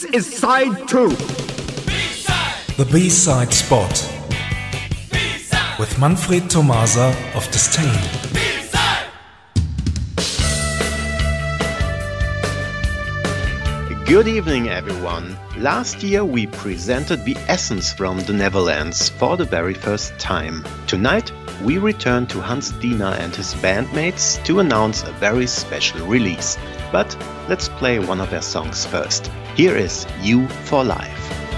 [0.00, 1.10] This is side two.
[2.78, 3.90] The B-side spot
[5.78, 7.84] with Manfred Tomasa of Disdain.
[14.06, 15.36] Good evening, everyone.
[15.58, 20.64] Last year we presented the Essence from the Netherlands for the very first time.
[20.86, 21.30] Tonight
[21.62, 26.56] we return to Hans Diener and his bandmates to announce a very special release.
[26.90, 27.14] But
[27.50, 29.30] let's play one of their songs first.
[29.60, 31.49] Here is You for Life.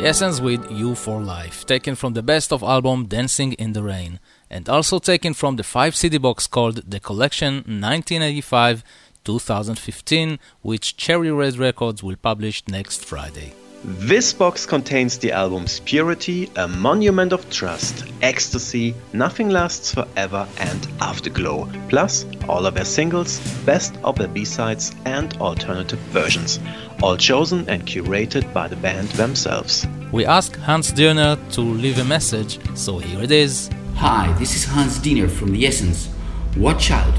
[0.00, 3.82] The Essence with You for Life, taken from the best of album Dancing in the
[3.82, 4.18] Rain,
[4.48, 8.82] and also taken from the 5 CD box called The Collection 1985
[9.24, 13.52] 2015, which Cherry Red Records will publish next Friday.
[13.82, 20.86] This box contains the albums Purity, A Monument of Trust, Ecstasy, Nothing Lasts Forever, and
[21.00, 26.60] Afterglow, plus all of their singles, best of their B-sides, and alternative versions,
[27.02, 29.86] all chosen and curated by the band themselves.
[30.12, 33.70] We asked Hans Diener to leave a message, so here it is.
[33.96, 36.08] Hi, this is Hans Diener from The Essence.
[36.56, 37.14] Watch out,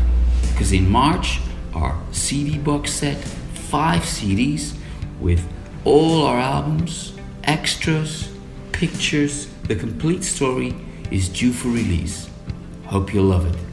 [0.52, 1.40] because in March,
[1.74, 4.76] our CD box set, five CDs
[5.20, 5.48] with
[5.86, 7.14] all our albums,
[7.46, 8.30] extras,
[8.72, 10.76] pictures, the complete story
[11.12, 12.30] is due for release.
[12.86, 13.71] Hope you'll love it.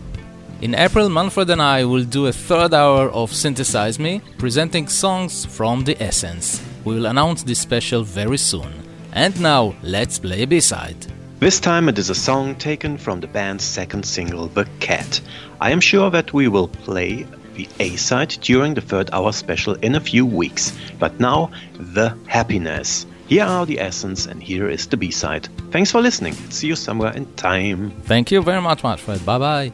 [0.61, 5.45] In April, Manfred and I will do a third hour of Synthesize Me, presenting songs
[5.45, 6.61] from the essence.
[6.85, 8.73] We will announce this special very soon.
[9.13, 11.07] And now, let's play a B-side.
[11.39, 15.21] This time it is a song taken from the band's second single, The Cat.
[15.61, 17.25] I am sure that we will play
[17.55, 20.77] the A side during the third hour special in a few weeks.
[20.99, 21.53] But now,
[21.95, 23.07] The Happiness.
[23.29, 25.49] Here are the essence, and here is the B side.
[25.71, 26.35] Thanks for listening.
[26.51, 27.93] See you somewhere in time.
[28.07, 29.25] Thank you very much, Manfred.
[29.25, 29.73] Bye bye.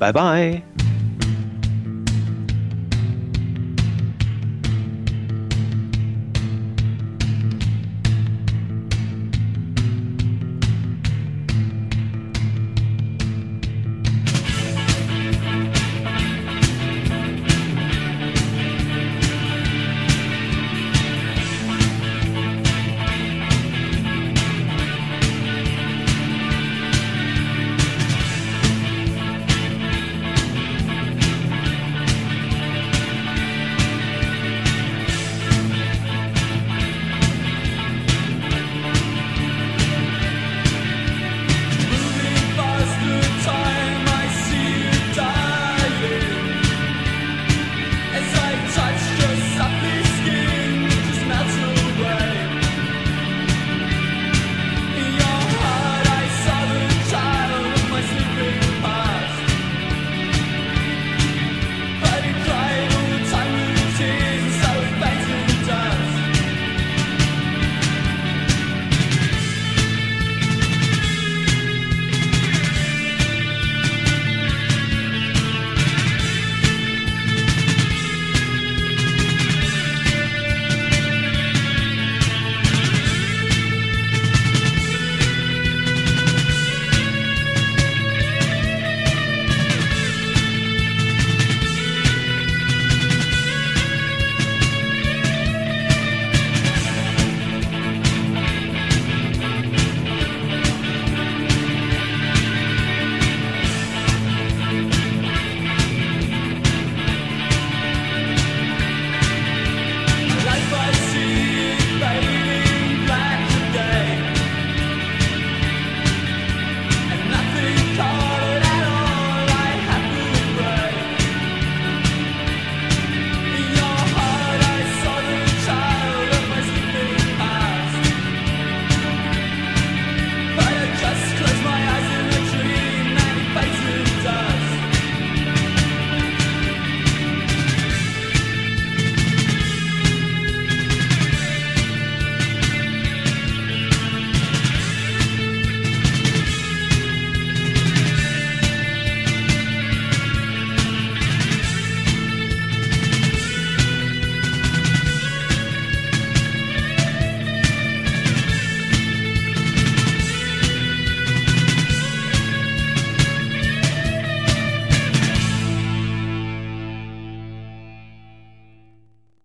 [0.00, 0.62] Bye bye.